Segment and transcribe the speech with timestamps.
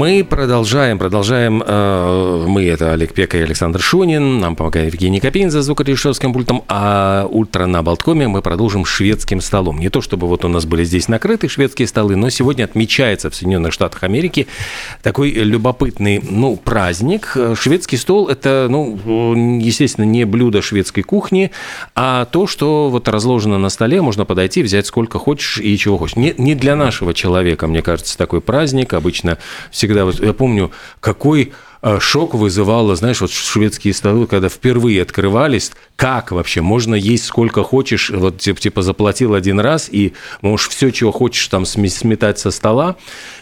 [0.00, 1.62] Мы продолжаем, продолжаем.
[1.62, 4.40] Э, мы это Олег Пека и Александр Шунин.
[4.40, 6.64] Нам помогает Евгений Копейн за звукорежиссерским пультом.
[6.68, 9.78] А утро на Болткоме мы продолжим шведским столом.
[9.78, 13.34] Не то, чтобы вот у нас были здесь накрыты шведские столы, но сегодня отмечается в
[13.34, 14.46] Соединенных Штатах Америки
[15.02, 17.36] такой любопытный ну, праздник.
[17.54, 21.50] Шведский стол– это, ну, естественно, не блюдо шведской кухни,
[21.94, 26.16] а то, что вот разложено на столе, можно подойти, взять сколько хочешь и чего хочешь.
[26.16, 28.94] Не, не для нашего человека, мне кажется, такой праздник.
[28.94, 29.36] Обычно
[29.70, 35.72] всегда, вот я помню, какой э, шок вызывало, знаешь, вот шведские столы, когда впервые открывались,
[35.96, 41.12] как вообще можно есть сколько хочешь, вот типа заплатил один раз и можешь все, чего
[41.12, 42.96] хочешь там сметать со стола,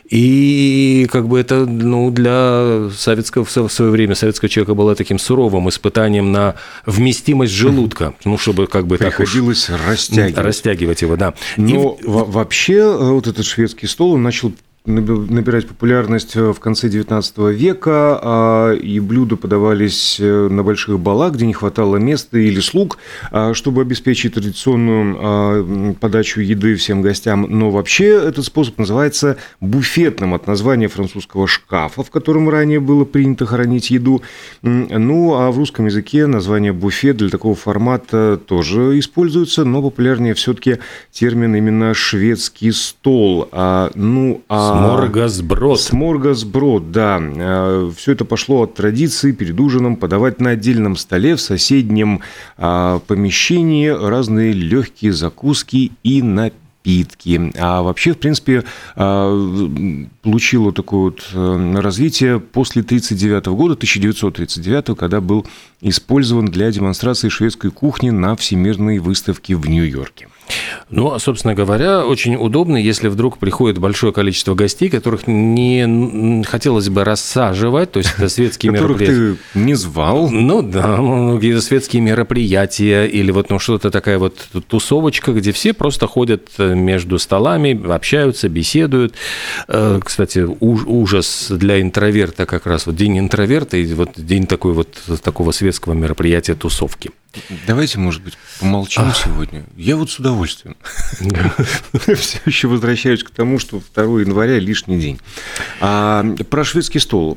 [0.08, 5.68] и как бы это ну, для советского в свое время советского человека было таким суровым
[5.68, 6.54] испытанием на
[6.86, 10.38] вместимость желудка, ну чтобы как бы приходилось так уж растягивать.
[10.38, 11.34] растягивать его, да.
[11.56, 12.06] Но и...
[12.06, 14.52] вообще э, вот этот шведский стол он начал
[14.88, 21.34] набирать популярность э, в конце XIX века, а, и блюда подавались э, на больших балах,
[21.34, 22.98] где не хватало места или слуг,
[23.30, 27.46] а, чтобы обеспечить традиционную а, подачу еды всем гостям.
[27.48, 33.44] Но вообще этот способ называется буфетным от названия французского шкафа, в котором ранее было принято
[33.44, 34.22] хранить еду.
[34.62, 40.78] Ну, а в русском языке название буфет для такого формата тоже используется, но популярнее все-таки
[41.12, 43.48] термин именно шведский стол.
[43.94, 45.80] Ну, а Сморгасброд.
[45.80, 47.18] Сморгасброд, да.
[47.20, 52.20] Э, Все это пошло от традиции перед ужином подавать на отдельном столе в соседнем
[52.56, 57.52] а, помещении разные легкие закуски и напитки.
[57.58, 58.64] А вообще, в принципе,
[58.96, 65.46] а, получило такое вот э, развитие после 1939 года, 1939, когда был
[65.80, 70.28] использован для демонстрации шведской кухни на Всемирной выставке в Нью-Йорке.
[70.90, 76.88] Ну, а, собственно говоря, очень удобно, если вдруг приходит большое количество гостей, которых не хотелось
[76.88, 79.36] бы рассаживать, то есть это светские мероприятия.
[79.52, 80.30] ты не звал.
[80.30, 84.36] Ну да, ну, какие-то светские мероприятия или вот ну, что-то такая вот
[84.66, 89.14] тусовочка, где все просто ходят э, между столами, общаются, беседуют.
[89.68, 94.88] Э, кстати, ужас для интроверта как раз, вот день интроверта и вот день такой вот
[95.22, 97.10] такого светского мероприятия тусовки.
[97.66, 99.16] Давайте, может быть, помолчим Ах.
[99.22, 99.64] сегодня.
[99.76, 100.76] Я вот с удовольствием.
[102.16, 105.20] Все еще возвращаюсь к тому, что 2 января лишний день.
[105.80, 107.36] А, про шведский стол.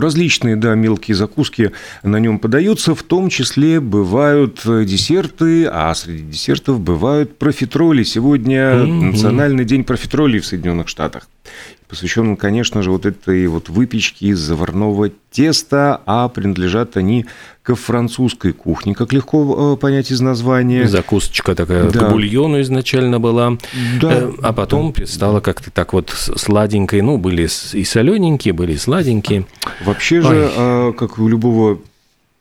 [0.00, 1.72] Различные, да, мелкие закуски
[2.02, 8.04] на нем подаются, в том числе бывают десерты, а среди десертов бывают профитроли.
[8.04, 11.28] Сегодня национальный день профитролей в Соединенных Штатах
[11.88, 17.26] посвящен, конечно же, вот этой вот выпечке из заварного теста, а принадлежат они
[17.62, 20.86] к французской кухне, как легко э, понять из названия.
[20.86, 22.00] Закусочка такая да.
[22.00, 23.58] к бульону изначально была,
[24.00, 24.12] да.
[24.12, 25.06] Э, а потом да.
[25.06, 27.00] стала как-то так вот сладенькой.
[27.02, 29.46] Ну, были и солененькие, были и сладенькие.
[29.84, 30.22] Вообще Ой.
[30.22, 31.78] же, а, как у любого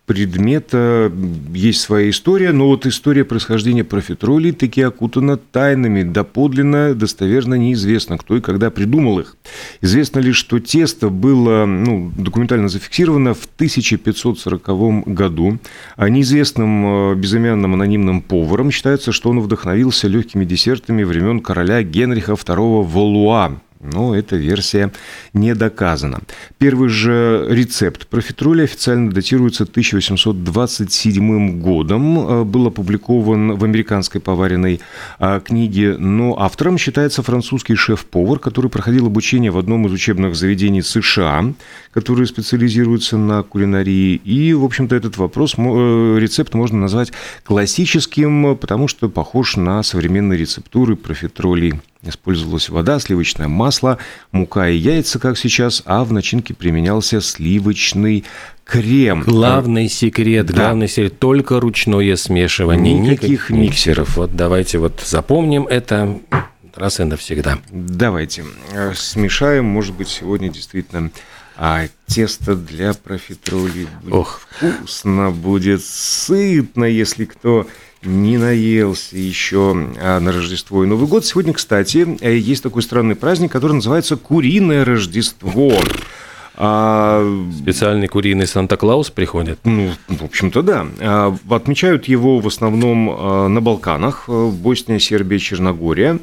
[0.08, 1.12] предмета
[1.54, 8.38] есть своя история, но вот история происхождения профитролей таки окутана тайнами, доподлинно, достоверно неизвестно, кто
[8.38, 9.36] и когда придумал их.
[9.82, 15.60] Известно лишь, что тесто было ну, документально зафиксировано в 1540 году,
[15.98, 22.32] а неизвестным э, безымянным анонимным поваром считается, что он вдохновился легкими десертами времен короля Генриха
[22.32, 24.92] II Валуа, но эта версия
[25.34, 26.22] не доказана.
[26.58, 32.20] Первый же рецепт профитроли официально датируется 1827 годом.
[32.20, 34.82] Э, был опубликован в американской поваренной
[35.20, 40.82] э, книге, но автором считается французский шеф-повар, который проходил обучение в одном из учебных заведений
[40.82, 41.54] США,
[41.92, 44.16] которые специализируются на кулинарии.
[44.16, 47.12] И, в общем-то, этот вопрос, э, рецепт можно назвать
[47.44, 53.98] классическим, потому что похож на современные рецептуры профитролей Использовалась вода, сливочное масло,
[54.32, 58.24] мука и яйца, как сейчас, а в начинке применялся сливочный
[58.64, 59.22] крем.
[59.22, 60.54] Главный секрет, да.
[60.54, 64.18] главный секрет, только ручное смешивание, никаких, никаких миксеров.
[64.18, 66.20] Вот давайте вот запомним это
[66.76, 67.58] раз и навсегда.
[67.72, 71.10] Давайте э, смешаем, может быть, сегодня действительно
[71.60, 74.42] а тесто для профитроли будет Ох.
[74.48, 77.68] вкусно, будет сытно, если кто
[78.08, 81.26] не наелся еще а, на Рождество и Новый год.
[81.26, 85.74] Сегодня, кстати, э, есть такой странный праздник, который называется Куриное Рождество.
[86.56, 87.24] А...
[87.62, 89.60] Специальный куриный Санта-Клаус приходит?
[89.64, 90.88] Ну, в общем-то, да.
[91.00, 96.20] А, отмечают его в основном а, на Балканах, в Боснии, Сербии, Черногория.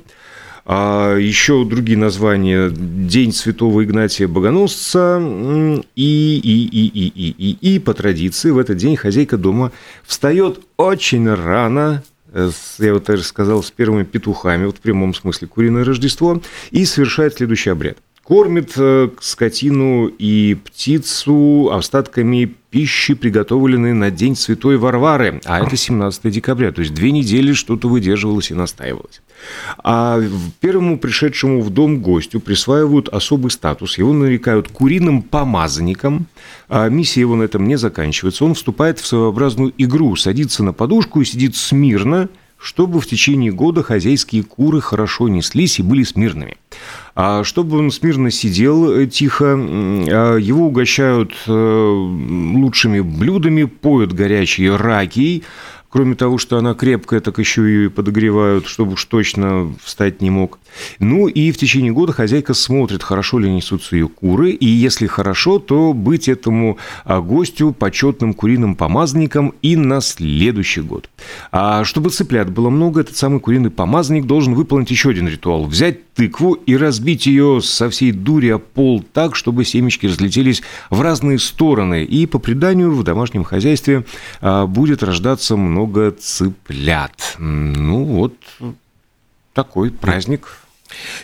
[0.66, 7.78] А еще другие названия День Святого Игнатия Богоносца и, и, и, и, и, и, и
[7.78, 9.72] по традиции в этот день хозяйка дома
[10.04, 12.02] встает очень рано,
[12.78, 16.40] я вот даже сказал, с первыми петухами, вот в прямом смысле, куриное Рождество,
[16.70, 17.98] и совершает следующий обряд.
[18.22, 26.32] кормит э, скотину и птицу остатками пищи, приготовленной на День Святой Варвары, а это 17
[26.32, 29.20] декабря, то есть две недели что-то выдерживалось и настаивалось.
[29.82, 30.20] А
[30.60, 36.26] первому пришедшему в дом гостю присваивают особый статус, его нарекают куриным помазанником,
[36.68, 41.20] а миссия его на этом не заканчивается, он вступает в своеобразную игру, садится на подушку
[41.20, 42.28] и сидит смирно,
[42.64, 46.56] чтобы в течение года хозяйские куры хорошо неслись и были смирными.
[47.14, 54.76] А чтобы он смирно сидел э, тихо, а его угощают э, лучшими блюдами, поют горячие
[54.76, 55.42] раки,
[55.94, 60.58] Кроме того, что она крепкая, так еще и подогревают, чтобы уж точно встать не мог.
[60.98, 65.60] Ну и в течение года хозяйка смотрит, хорошо ли несутся ее куры, и если хорошо,
[65.60, 71.08] то быть этому а, гостю почетным куриным помазанником и на следующий год.
[71.52, 75.64] А чтобы цыплят было много, этот самый куриный помазанник должен выполнить еще один ритуал.
[75.64, 81.00] Взять тыкву и разбить ее со всей дури о пол так, чтобы семечки разлетелись в
[81.00, 82.04] разные стороны.
[82.04, 84.04] И по преданию в домашнем хозяйстве
[84.40, 87.36] а, будет рождаться много много цыплят.
[87.38, 88.34] Ну вот
[89.52, 90.58] такой праздник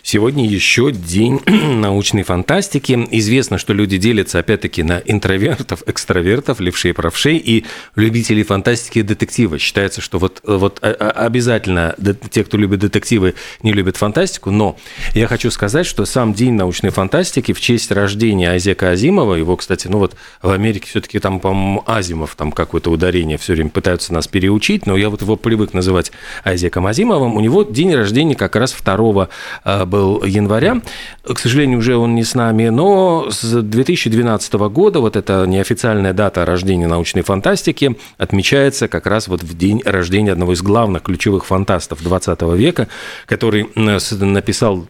[0.03, 3.07] Сегодня еще день научной фантастики.
[3.11, 7.65] Известно, что люди делятся, опять-таки, на интровертов, экстравертов, левшей, правшей и
[7.95, 9.59] любителей фантастики и детектива.
[9.59, 11.95] Считается, что вот, вот а, а, обязательно
[12.31, 14.51] те, кто любит детективы, не любят фантастику.
[14.51, 14.79] Но
[15.15, 19.89] я хочу сказать, что сам день научной фантастики в честь рождения Азека Азимова, его, кстати,
[19.89, 24.27] ну вот в Америке все-таки там, по-моему, Азимов, там какое-то ударение все время пытаются нас
[24.27, 26.13] переучить, но я вот его привык называть
[26.45, 27.37] Азеком Азимовым.
[27.37, 30.83] У него день рождения как раз 2 Э, был января.
[31.23, 36.45] К сожалению, уже он не с нами, но с 2012 года вот эта неофициальная дата
[36.45, 42.03] рождения научной фантастики отмечается как раз вот в день рождения одного из главных ключевых фантастов
[42.03, 42.89] 20 века,
[43.27, 44.87] который написал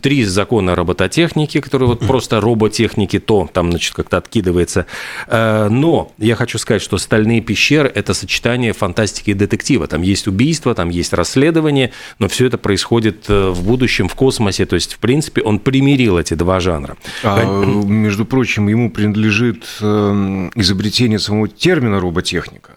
[0.00, 4.86] три закона робототехники, которые вот просто роботехники, то там, значит, как-то откидывается.
[5.28, 9.86] Э, но я хочу сказать, что «Стальные пещеры»– это сочетание фантастики и детектива.
[9.86, 14.66] Там есть убийство, там есть расследование, но все это происходит э, в будущем, в космосе.
[14.66, 16.96] То есть, в принципе, он примирил эти два жанра.
[17.22, 22.76] А, между прочим, ему принадлежит эм, изобретение самого термина роботехника.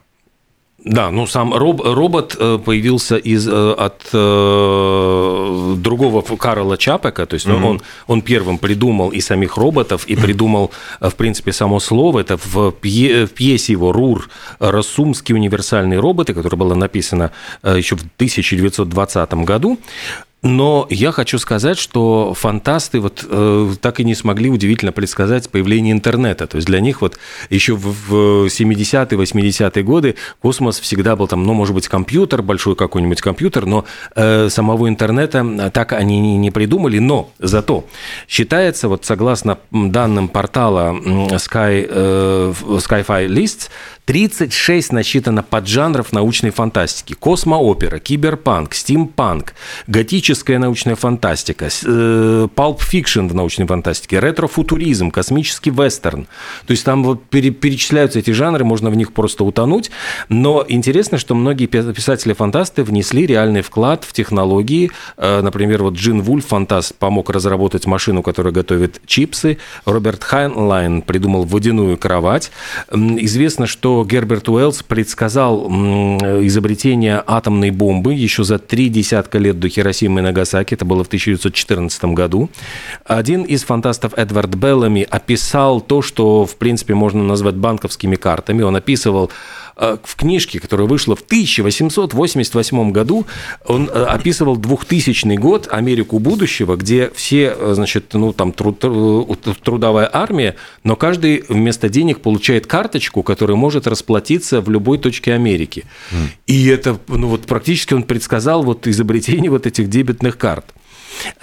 [0.86, 7.33] Да, ну сам роб, робот э, появился из, э, от э, другого Карла Чапека, то
[7.33, 7.63] есть mm-hmm.
[7.63, 12.19] он, он первым придумал и самих роботов, и придумал, в принципе, само слово.
[12.19, 14.30] Это в, пье, в пьесе его «Рур.
[14.60, 17.31] Рассумские универсальные роботы», которая была написана
[17.63, 19.80] еще в 1920 году.
[20.45, 25.92] Но я хочу сказать, что фантасты вот э, так и не смогли удивительно предсказать появление
[25.92, 26.45] интернета.
[26.45, 27.18] То есть для них вот
[27.50, 32.75] еще в, в 70-е, 80-е годы космос всегда был там, ну, может быть, компьютер, большой
[32.75, 37.00] какой-нибудь компьютер, но э, самого интернета так они не, не придумали.
[37.00, 37.83] Но зато
[38.27, 43.69] считается, вот согласно данным портала Sky, э, Sci-Fi Lists,
[44.06, 47.13] 36 насчитано поджанров научной фантастики.
[47.13, 49.56] Космоопера, киберпанк, стимпанк,
[49.88, 51.69] готическая научная фантастика,
[52.54, 56.28] pulp fiction в научной фантастике, ретро-футуризм, космический вестерн.
[56.68, 59.90] То есть там вот перечисляются эти жанры, можно в них просто утонуть.
[60.30, 64.92] Но интересно, что многие писатели-фантасты внесли реальный вклад в технологии.
[65.18, 69.57] Э, например, вот Джин Вульф, фантаст, помог разработать машину, которая готовит чипсы.
[69.85, 72.52] Роберт Хайнлайн придумал водяную кровать.
[72.92, 80.19] Известно, что Герберт Уэллс предсказал изобретение атомной бомбы еще за три десятка лет до Хиросимы
[80.19, 82.49] и Нагасаки, это было в 1914 году.
[83.06, 88.64] Один из фантастов Эдвард Беллами описал то, что, в принципе, можно назвать банковскими картами.
[88.64, 89.31] Он описывал
[89.76, 93.26] в книжке, которая вышла в 1888 году,
[93.66, 98.80] он э, описывал 2000 год, Америку будущего, где все, э, значит, ну, там труд,
[99.64, 105.84] трудовая армия, но каждый вместо денег получает карточку, которая может расплатиться в любой точке Америки.
[106.12, 106.28] Mm.
[106.48, 110.66] И это, ну, вот практически он предсказал вот изобретение вот этих дебетных карт.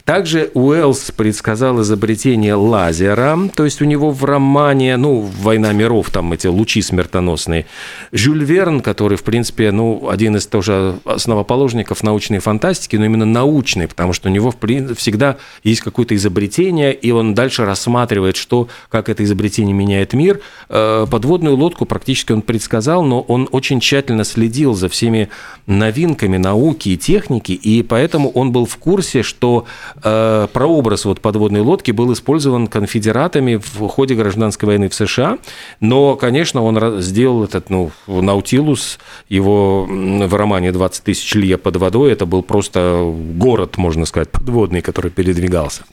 [0.04, 6.32] Также Уэллс предсказал изобретение лазера, то есть у него в романе, ну, «Война миров», там
[6.32, 7.66] эти лучи смертоносные.
[8.10, 13.86] Жюль Верн, который, в принципе, ну, один из тоже основоположников научной фантастики, но именно научной,
[13.86, 14.52] потому что у него
[14.96, 20.40] всегда есть какое-то изобретение, и он дальше рассматривает, что, как это изобретение меняет мир.
[20.68, 25.28] Э, подводную лодку практически он предсказал, но он очень тщательно следил за всеми
[25.66, 29.66] новинками науки и техники, и поэтому он был в курсе, что что
[30.02, 35.38] э, прообраз вот подводной лодки был использован конфедератами в ходе гражданской войны в США,
[35.80, 42.12] но, конечно, он сделал этот, ну, Наутилус, его в романе «20 тысяч лье под водой»,
[42.12, 45.84] это был просто город, можно сказать, подводный, который передвигался.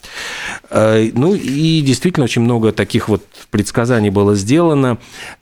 [0.70, 4.98] Э, ну и действительно очень много таких вот предсказаний было сделано,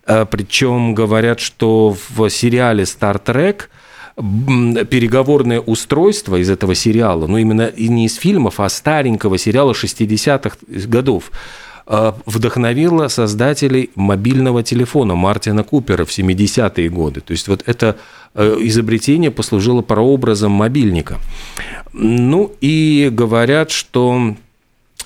[0.05, 3.69] э, причем говорят, что в сериале «Star Trek»
[4.17, 10.57] переговорное устройство из этого сериала, ну именно не из фильмов, а старенького сериала 60-х
[10.88, 11.31] годов,
[11.86, 17.21] э, вдохновило создателей мобильного телефона Мартина Купера в 70-е годы.
[17.21, 17.97] То есть вот это
[18.33, 21.19] э, изобретение послужило прообразом мобильника.
[21.93, 24.36] Ну и говорят, что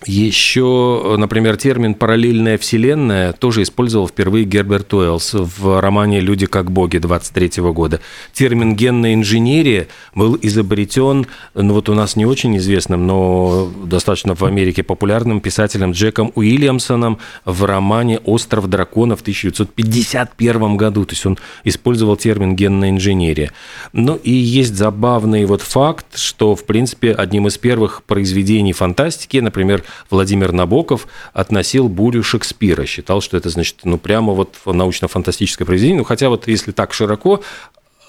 [0.06, 6.98] еще, например, термин «параллельная вселенная» тоже использовал впервые Герберт Уэллс в романе «Люди как боги»
[6.98, 8.02] 23 года.
[8.34, 14.44] Термин «генная инженерия» был изобретен, ну вот у нас не очень известным, но достаточно в
[14.44, 21.06] Америке популярным писателем Джеком Уильямсоном в романе «Остров драконов» в 1951 году.
[21.06, 23.52] То есть он использовал термин «генная инженерия».
[23.94, 29.84] Ну и есть забавный вот факт, что, в принципе, одним из первых произведений фантастики, например,
[30.10, 36.00] Владимир Набоков относил «Бурю Шекспира», считал, что это, значит, ну, прямо вот научно-фантастическое произведение.
[36.00, 37.42] Ну, хотя вот если так широко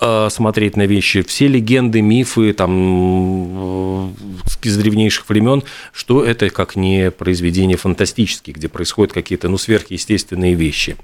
[0.00, 4.12] э, смотреть на вещи, все легенды, мифы там э,
[4.62, 5.62] из древнейших времен,
[5.92, 10.96] что это как не произведение фантастические, где происходят какие-то ну, сверхъестественные вещи.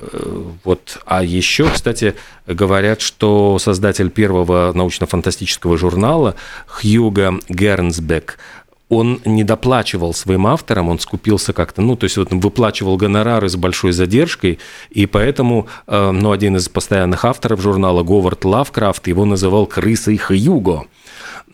[0.00, 0.98] Э, вот.
[1.06, 2.14] А еще, кстати,
[2.46, 6.34] говорят, что создатель первого научно-фантастического журнала
[6.66, 8.38] Хьюга Гернсбек
[8.88, 13.56] он не доплачивал своим авторам, он скупился как-то, ну, то есть вот выплачивал гонорары с
[13.56, 14.58] большой задержкой,
[14.90, 20.86] и поэтому, э, ну, один из постоянных авторов журнала, Говард Лавкрафт, его называл «крысой Хьюго».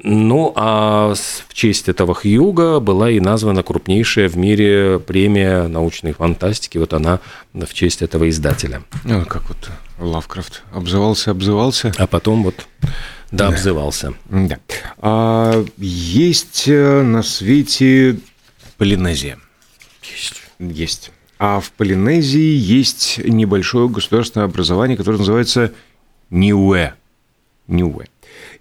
[0.07, 1.15] Ну, а
[1.49, 6.79] в честь этого Хьюга была и названа крупнейшая в мире премия научной фантастики.
[6.79, 7.21] Вот она
[7.55, 8.83] в честь этого издателя.
[9.05, 11.93] Ну, как вот Лавкрафт обзывался, обзывался.
[11.97, 12.67] А потом вот
[13.31, 14.15] да, обзывался.
[14.29, 14.59] Да.
[14.99, 18.19] А есть э, на свете
[18.79, 19.39] Полинезия.
[20.03, 20.43] Есть.
[20.59, 21.13] Есть.
[21.39, 25.73] А в Полинезии есть небольшое государственное образование, которое называется
[26.31, 26.95] Ниуэ.
[27.67, 28.07] Ниуэ.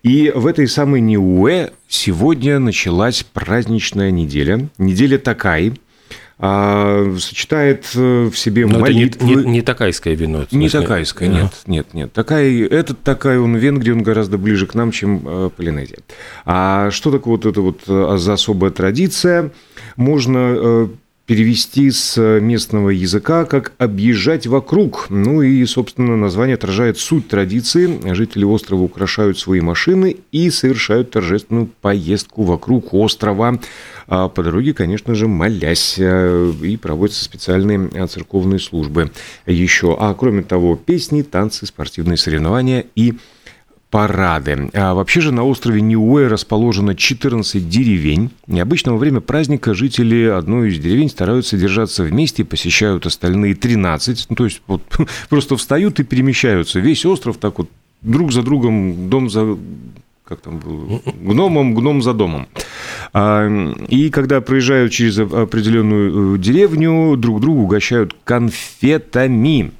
[0.01, 4.69] И в этой самой Ниуэ сегодня началась праздничная неделя.
[4.77, 5.73] Неделя Такай–
[6.39, 9.05] а, сочетает э, в себе Но молитвы.
[9.05, 10.45] Это не, не, не такайское вино.
[10.51, 12.11] Не такайское, нет, нет, нет.
[12.11, 15.99] Такай, этот такай, он в Венгрии, он гораздо ближе к нам, чем э, Полинезия.
[16.45, 19.51] А что такое вот это вот э, за особая традиция?
[19.95, 20.89] Можно
[21.25, 25.07] перевести с местного языка как «объезжать вокруг».
[25.09, 28.13] Ну и, собственно, название отражает суть традиции.
[28.13, 33.59] Жители острова украшают свои машины и совершают торжественную поездку вокруг острова.
[34.07, 35.95] А по дороге, конечно же, молясь.
[35.97, 39.11] Э, и проводятся специальные э, церковные службы
[39.45, 39.95] еще.
[39.97, 43.13] А кроме того, песни, танцы, спортивные соревнования и
[43.93, 44.71] парады.
[44.73, 48.31] А вообще же на острове Ниуэ расположено 14 деревень.
[48.47, 54.25] И обычно во время праздника жители одной из деревень стараются держаться вместе, посещают остальные 13.
[54.31, 54.81] Ну, то есть вот
[55.29, 56.79] просто встают и перемещаются.
[56.79, 57.69] Весь остров так вот
[58.01, 59.59] друг за другом, дом за
[60.25, 62.47] как там было, гномом, гном за домом.
[63.13, 63.47] А,
[63.89, 69.71] и когда проезжают через определенную э, деревню, друг другу угощают конфетами.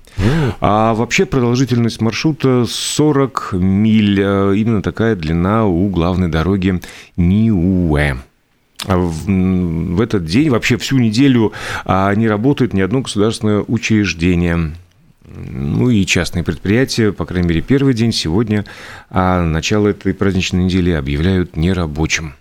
[0.60, 4.20] А вообще продолжительность маршрута 40 миль.
[4.22, 6.80] Э, именно такая длина у главной дороги
[7.18, 8.18] Ниуэ.
[8.86, 11.54] А в, этот день, вообще всю неделю
[11.86, 14.74] а, не работает ни одно государственное учреждение.
[15.26, 18.66] Ну и частные предприятия, по крайней мере, первый день сегодня,
[19.10, 22.34] а начало этой праздничной недели объявляют нерабочим.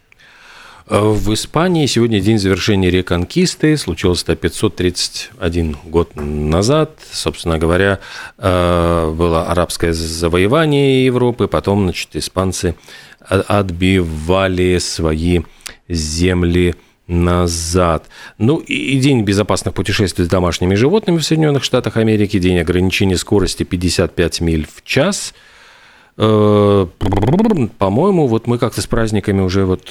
[0.92, 3.78] В Испании сегодня день завершения реконкисты.
[3.78, 6.90] Случилось это 531 год назад.
[7.10, 7.98] Собственно говоря,
[8.36, 11.48] э, было арабское завоевание Европы.
[11.48, 12.74] Потом, значит, испанцы
[13.20, 15.40] отбивали свои
[15.88, 16.74] земли
[17.06, 18.04] назад.
[18.36, 23.62] Ну и День безопасных путешествий с домашними животными в Соединенных Штатах Америки, День ограничения скорости
[23.62, 25.32] 55 миль в час.
[26.18, 26.86] Э,
[27.78, 29.88] по-моему, вот мы как-то с праздниками уже вот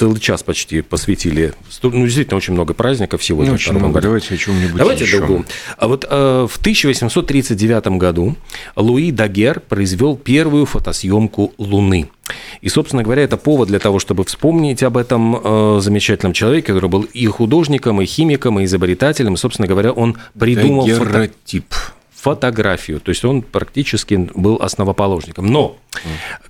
[0.00, 1.52] целый час почти посвятили.
[1.82, 3.50] Ну, действительно, очень много праздников сегодня.
[3.50, 3.92] Ну, очень много.
[3.94, 4.04] Году.
[4.04, 5.18] Давайте о чем-нибудь Давайте еще.
[5.18, 5.44] другом.
[5.76, 8.34] А вот э, в 1839 году
[8.76, 12.08] Луи Дагер произвел первую фотосъемку Луны.
[12.62, 16.88] И, собственно говоря, это повод для того, чтобы вспомнить об этом э, замечательном человеке, который
[16.88, 19.34] был и художником, и химиком, и изобретателем.
[19.34, 21.30] И, собственно говоря, он придумал фото...
[22.20, 23.00] фотографию.
[23.00, 25.46] То есть он практически был основоположником.
[25.46, 25.76] Но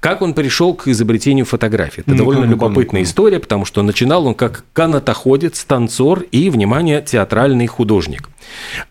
[0.00, 2.00] Как он пришел к изобретению фотографии?
[2.00, 6.50] Это ну, довольно ну, любопытная ну, история, потому что начинал он как канатоходец, танцор и,
[6.50, 8.28] внимание, театральный художник.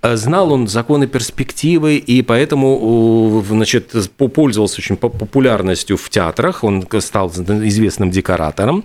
[0.01, 3.93] Э, знал он законы перспективы, и поэтому значит,
[4.33, 8.83] пользовался очень популярностью в театрах, он стал известным декоратором,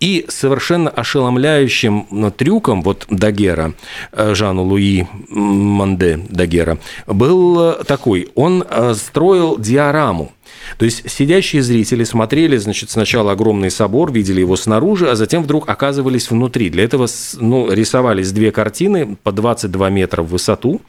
[0.00, 3.74] и совершенно ошеломляющим трюком вот Дагера,
[4.12, 10.32] э, Жану Луи Манде Дагера, был такой, он э, строил диораму,
[10.78, 15.68] то есть сидящие зрители смотрели, значит, сначала огромный собор, видели его снаружи, а затем вдруг
[15.68, 16.70] оказывались внутри.
[16.70, 17.06] Для этого
[17.38, 20.80] ну, рисовались две картины по 22 метра в высоту,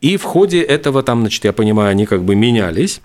[0.00, 3.00] и в ходе этого, там, значит, я понимаю, они как бы менялись.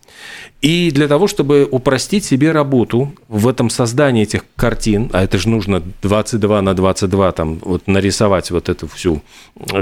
[0.61, 5.49] И для того, чтобы упростить себе работу в этом создании этих картин, а это же
[5.49, 9.23] нужно 22 на 22 там, вот, нарисовать вот эту всю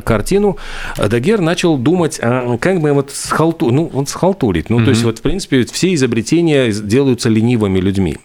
[0.06, 0.58] картину,
[0.98, 4.70] Дагер начал думать, а как бы вот схалту, ну, вот схалтурить.
[4.70, 4.84] Ну, mm-hmm.
[4.86, 8.18] то есть, вот, в принципе, все изобретения делаются ленивыми людьми.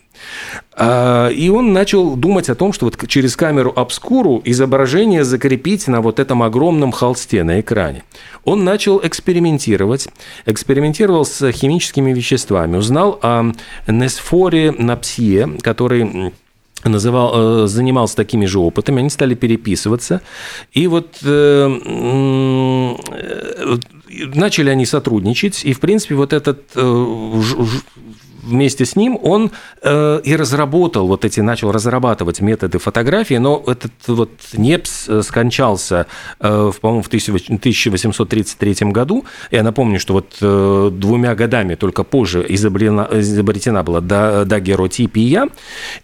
[0.73, 6.01] А, и он начал думать о том, что вот через камеру обскуру изображение закрепить на
[6.01, 8.05] вот этом огромном холсте на экране.
[8.45, 10.09] Он начал экспериментировать,
[10.45, 13.53] экспериментировал с химическими веществами, узнал о
[13.87, 16.33] Несфоре Напсье, который
[16.85, 20.23] называл, э, занимался такими же опытами, они стали переписываться,
[20.73, 21.81] и вот э,
[23.11, 23.77] э,
[24.35, 26.61] начали они сотрудничать, и, в принципе, вот этот
[28.47, 29.51] вместе с ним он
[29.83, 36.07] э, и разработал вот эти, начал разрабатывать методы фотографии, но этот вот Непс э, скончался,
[36.41, 39.25] э, по-моему, в 1833 году.
[39.51, 45.49] Я напомню, что вот э, двумя годами только позже изобретена, изобретена была дагеротипия,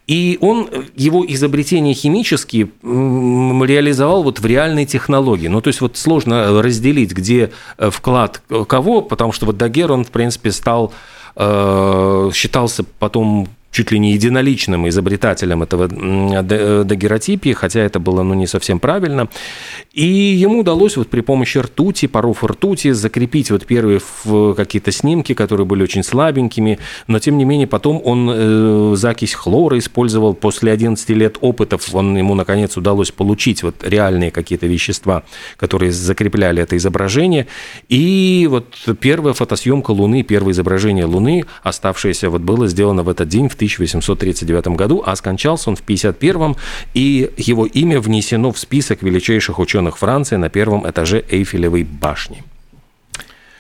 [0.07, 5.49] и он его изобретения химические реализовал вот в реальной технологии.
[5.49, 10.05] Ну, то есть вот сложно разделить, где э, вклад кого, потому что вот Дагер, он,
[10.05, 10.93] в принципе, стал
[11.37, 18.79] считался потом чуть ли не единоличным изобретателем этого дагеротипии, хотя это было ну, не совсем
[18.79, 19.29] правильно.
[19.93, 24.01] И ему удалось вот при помощи ртути, паров ртути, закрепить вот первые
[24.57, 29.79] какие-то снимки, которые были очень слабенькими, но тем не менее потом он э, закись хлора
[29.79, 30.35] использовал.
[30.35, 35.23] После 11 лет опытов он, ему наконец удалось получить вот реальные какие-то вещества,
[35.57, 37.47] которые закрепляли это изображение.
[37.89, 38.67] И вот
[39.01, 44.77] первая фотосъемка Луны, первое изображение Луны, оставшееся вот было сделано в этот день, в 1839
[44.77, 46.57] году, а скончался он в 1951,
[46.95, 52.43] и его имя внесено в список величайших ученых Франции на первом этаже Эйфелевой башни.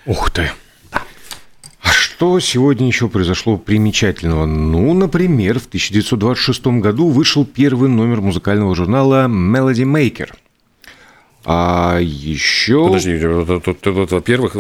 [0.06, 0.50] Ух ты!
[0.90, 4.46] А что сегодня еще произошло примечательного?
[4.46, 10.30] Ну, например, в 1926 году вышел первый номер музыкального журнала Melody Maker–
[11.44, 12.86] а еще...
[12.86, 14.56] Подожди, во-первых,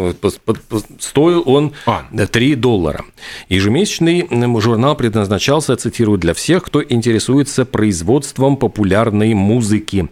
[0.98, 2.04] стоил он а.
[2.12, 3.04] 3 доллара.
[3.48, 4.28] Ежемесячный
[4.60, 10.08] журнал предназначался, цитирую, для всех, кто интересуется производством популярной музыки.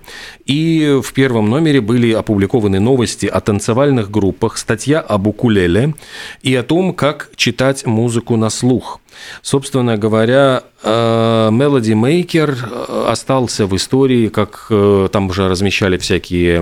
[0.46, 5.94] И в первом номере были опубликованы новости о танцевальных группах, статья об укулеле
[6.42, 9.00] и о том, как читать музыку на слух.
[9.42, 16.59] Собственно говоря, э, Melody Maker э, остался в истории, как э, там уже размещали всякие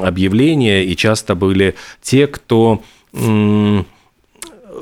[0.00, 2.82] объявления, и часто были те, кто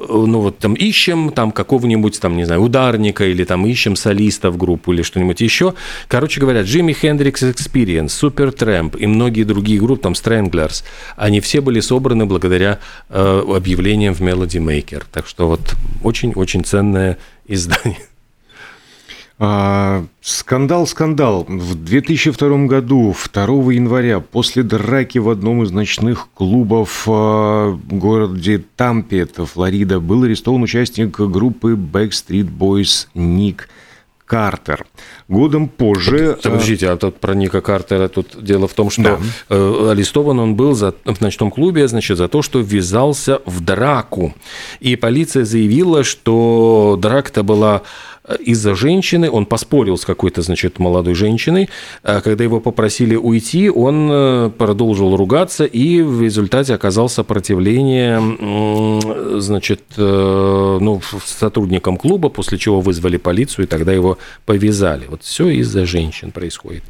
[0.09, 4.57] ну вот там ищем там какого-нибудь там, не знаю, ударника или там ищем солиста в
[4.57, 5.75] группу или что-нибудь еще.
[6.09, 10.85] Короче говоря, Джимми Хендрикс Experience, Супер Трэмп и многие другие группы, там Stranglers,
[11.17, 15.03] они все были собраны благодаря э, объявлениям в Melody Maker.
[15.13, 18.10] Так что вот очень-очень ценное издание.
[19.43, 21.47] А, скандал, скандал.
[21.49, 28.63] В 2002 году, 2 января, после драки в одном из ночных клубов а, в городе
[28.77, 33.71] Тампе, это Флорида, был арестован участник группы Backstreet Boys Ник
[34.27, 34.87] Картер.
[35.27, 36.37] Годом позже...
[36.39, 39.19] А, подождите, а тут про Ника Картера тут дело в том, что да.
[39.49, 44.35] Э, арестован он был за, в ночном клубе, значит, за то, что ввязался в драку.
[44.81, 47.83] И полиция заявила, что драка-то была
[48.39, 51.69] из-за женщины, он поспорил с какой-то, значит, молодой женщиной,
[52.03, 58.21] а когда его попросили уйти, он э, продолжил ругаться, и в результате оказал сопротивление,
[59.41, 65.07] значит, э, ну, сотрудникам клуба, после чего вызвали полицию, и тогда его повязали.
[65.09, 66.85] Вот все из-за женщин происходит.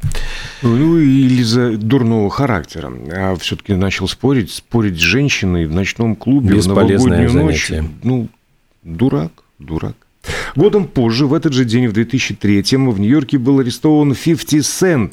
[0.61, 2.91] Ну, или из-за дурного характера.
[3.11, 7.71] А все-таки начал спорить, спорить с женщиной в ночном клубе в новогоднюю ночь.
[8.03, 8.27] Ну,
[8.83, 9.95] дурак, дурак.
[10.55, 15.11] Годом позже, в этот же день, в 2003-м, в Нью-Йорке был арестован 50 Cent.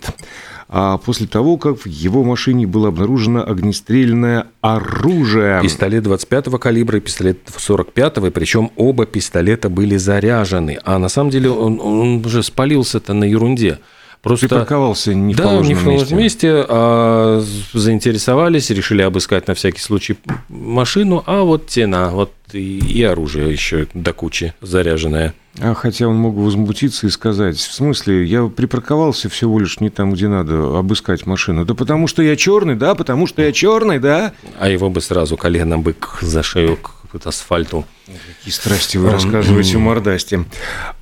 [0.68, 5.62] а после того, как в его машине было обнаружено огнестрельное оружие.
[5.62, 10.78] Пистолет 25-го калибра и пистолет 45-го, причем оба пистолета были заряжены.
[10.84, 13.78] А на самом деле он, он уже спалился-то на ерунде.
[14.22, 14.48] Просто...
[14.48, 16.46] Припарковался не в да, положенном не в положенном месте.
[16.48, 20.16] месте, а заинтересовались, решили обыскать на всякий случай
[20.48, 25.34] машину, а вот тена, вот и, и оружие еще до кучи заряженное.
[25.60, 30.12] А хотя он мог возмутиться и сказать, в смысле, я припарковался всего лишь не там,
[30.12, 31.64] где надо обыскать машину.
[31.64, 34.32] Да потому что я черный, да, потому что я черный, да.
[34.58, 36.78] А его бы сразу коленом бы за шею
[37.12, 37.86] к асфальту.
[38.06, 40.44] Какие страсти вы рассказываете в мордасти.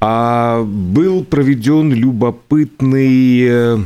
[0.00, 3.78] А был проведен любопытный, э,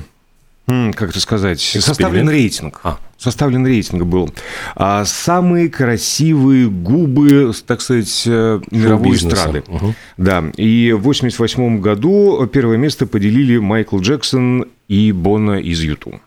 [0.94, 2.80] как это сказать, составлен рейтинг.
[2.84, 2.98] А.
[3.18, 4.32] Составлен рейтинг был.
[4.76, 9.62] А самые красивые губы, так сказать, э, мировой эстрады.
[9.66, 9.94] Угу.
[10.16, 10.44] Да.
[10.56, 16.20] И в 1988 году первое место поделили Майкл Джексон и Бона из Юту.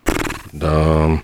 [0.52, 1.20] Да.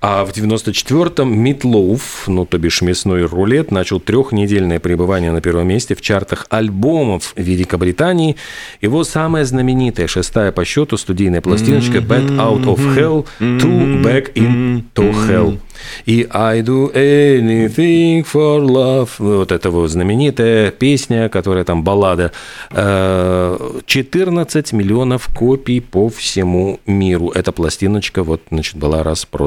[0.00, 5.94] А в 94-м Митлоуф, ну, то бишь мясной рулет, начал трехнедельное пребывание на первом месте
[5.94, 8.36] в чартах альбомов Великобритании.
[8.80, 15.12] Его самая знаменитая, шестая по счету студийная пластиночка «Back Out of Hell to Back into
[15.28, 15.58] Hell».
[16.06, 19.10] И «I do anything for love».
[19.18, 22.32] Вот это вот знаменитая песня, которая там баллада.
[22.70, 27.30] 14 э, миллионов копий по всему миру.
[27.30, 29.45] Эта пластиночка вот, значит, была распродана.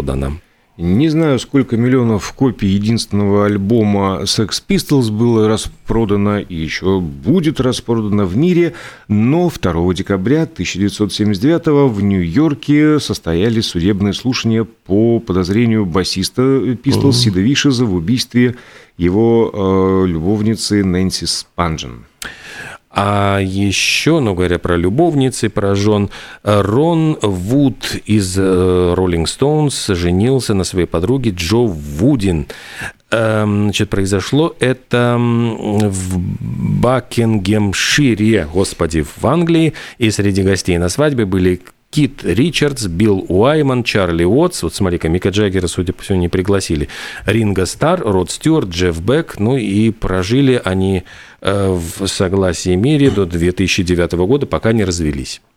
[0.81, 8.23] Не знаю, сколько миллионов копий единственного альбома Sex Pistols было распродано и еще будет распродано
[8.23, 8.75] в мире,
[9.09, 17.83] но 2 декабря 1979 в Нью-Йорке состоялись судебные слушания по подозрению басиста Pistols Сида Вишеза
[17.83, 18.55] в убийстве
[18.97, 22.05] его э, любовницы Нэнси Спанжен.
[22.91, 26.09] А еще, ну говоря про любовницы, про жен,
[26.43, 32.47] Рон Вуд из э, Rolling Stones женился на своей подруге Джо Вудин.
[33.11, 36.19] Эм, значит, произошло это в
[36.81, 39.73] Бакингемшире, господи, в Англии.
[39.99, 45.29] И среди гостей на свадьбе были Кит Ричардс, Билл Уайман, Чарли Уотс, вот смотри-ка, Мика
[45.29, 46.87] Джаггера, судя по всему, не пригласили,
[47.25, 51.03] Ринго Стар, Род Стюарт, Джефф Бек, ну и прожили они
[51.41, 55.41] э, в согласии мире до 2009 года, пока не развелись.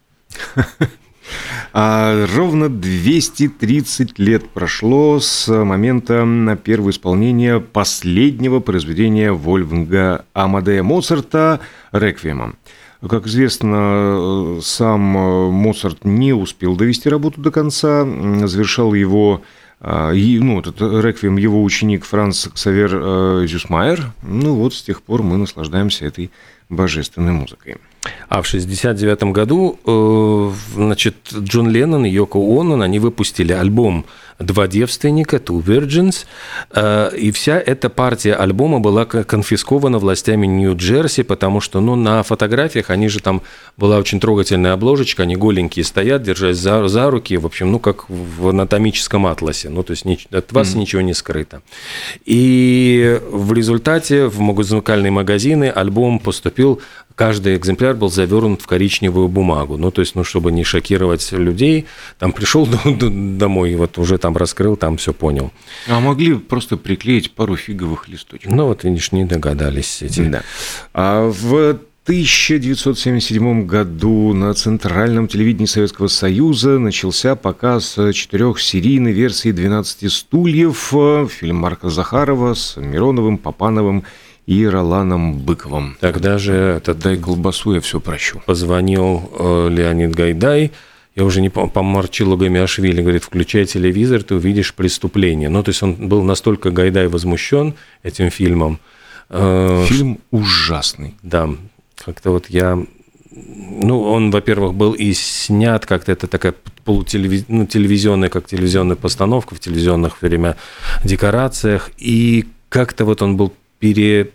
[1.73, 11.61] А ровно 230 лет прошло с момента первого исполнения последнего произведения Вольфганга Амадея Моцарта
[11.93, 12.57] «Реквиема».
[13.09, 18.07] Как известно, сам э, Моцарт не успел довести работу до конца,
[18.47, 19.43] завершал его
[19.85, 24.13] а, ну, этот реквием его ученик Франц Ксавер э, Зюсмайер.
[24.23, 26.31] Ну вот с тех пор мы наслаждаемся этой
[26.69, 27.79] божественной музыкой.
[28.29, 34.07] А в 1969 году, э, значит, Джон Леннон и Йоко Онон, они выпустили альбом
[34.39, 36.27] «Два девственника», «Two Virgins»,
[36.71, 42.91] э, и вся эта партия альбома была конфискована властями Нью-Джерси, потому что, ну, на фотографиях
[42.91, 43.43] они же там,
[43.77, 48.09] была очень трогательная обложечка, они голенькие стоят, держась за, за руки, в общем, ну, как
[48.09, 50.79] в анатомическом атласе, ну, то есть от вас mm-hmm.
[50.79, 51.63] ничего не скрыто.
[52.25, 56.81] И в результате в музыкальные магазины альбом поступил
[57.15, 59.77] каждый экземпляр был завернут в коричневую бумагу.
[59.77, 61.87] Ну, то есть, ну, чтобы не шокировать людей,
[62.19, 65.53] там пришел домой, вот уже там раскрыл, там все понял.
[65.89, 68.51] А могли просто приклеить пару фиговых листочков.
[68.53, 70.23] Ну, вот, видишь, не догадались эти.
[70.23, 70.43] Да.
[70.95, 80.95] А в 1977 году на Центральном телевидении Советского Союза начался показ четырехсерийной версии «12 стульев»,
[81.31, 84.05] фильм Марка Захарова с Мироновым, Попановым
[84.47, 85.97] и Роланом Быковым.
[86.01, 86.99] Тогда же этот...
[86.99, 88.41] Дай колбасу, я все прощу.
[88.47, 90.73] Позвонил э, Леонид Гайдай,
[91.15, 95.49] я уже не помню, по Марчилу Гамиашвили, говорит, включай телевизор, ты увидишь преступление.
[95.49, 98.79] Ну, то есть он был настолько Гайдай возмущен этим фильмом.
[99.29, 101.15] Э, Фильм ужасный.
[101.23, 101.51] Да,
[101.97, 102.79] как-то вот я...
[103.31, 107.45] Ну, он, во-первых, был и снят как-то, это такая полутелевиз...
[107.49, 110.57] ну, телевизионная, как телевизионная постановка в телевизионных время
[111.05, 114.31] декорациях, и как-то вот он был пере,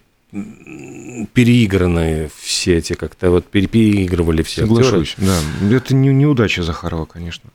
[1.33, 5.31] переигранные все эти, как-то вот переигрывали все Соглашусь, актеры.
[5.61, 5.75] да.
[5.77, 7.49] Это не, неудача Захарова, конечно.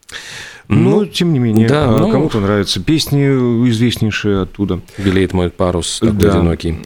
[0.68, 3.24] Ну, Но, тем не менее, да, а ну, кому-то нравятся песни
[3.68, 4.80] известнейшие оттуда.
[4.96, 6.38] «Белеет мой парус», такой да.
[6.38, 6.78] одинокий.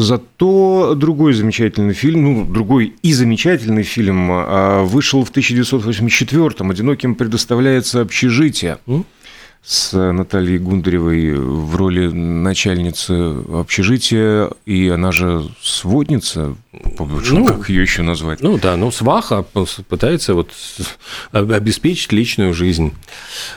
[0.00, 6.70] Зато другой замечательный фильм, ну, другой и замечательный фильм а, вышел в 1984-м.
[6.70, 8.78] «Одиноким предоставляется общежитие».
[8.86, 9.04] Mm?
[9.62, 13.12] С Натальей Гундаревой в роли начальницы
[13.52, 16.56] общежития, и она же сводница.
[17.38, 18.40] ну, как ее еще назвать?
[18.40, 19.44] Ну да, ну сваха
[19.88, 20.50] пытается вот
[21.32, 22.94] обеспечить личную жизнь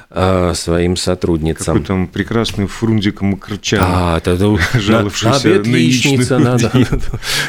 [0.09, 1.75] э, своим сотрудницам.
[1.75, 6.69] Какой там прекрасный Фрунзик Макарчан, а, это, жаловавшийся на, на яичница, надо,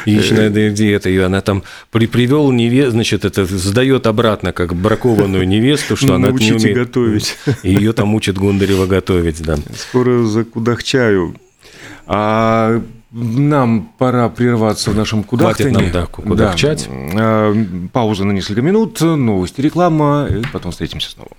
[0.05, 5.97] яичная диета, и она там при, привел невесту, значит, это сдает обратно как бракованную невесту,
[5.97, 7.35] что она не умеет готовить.
[7.63, 9.57] Ее там учат Гундарева готовить, да.
[9.75, 11.35] Скоро закудахчаю.
[12.05, 12.81] А
[13.11, 15.71] нам пора прерваться в нашем кудахтане.
[15.71, 16.89] Хватит нам, да, кудахчать.
[17.13, 17.53] Да.
[17.91, 21.31] Пауза на несколько минут, новости, реклама, и потом встретимся снова.